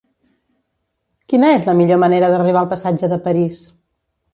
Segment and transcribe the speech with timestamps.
[1.33, 3.67] Quina és la millor manera d'arribar al passatge de París?